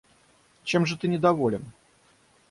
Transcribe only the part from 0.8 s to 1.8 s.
же ты недоволен?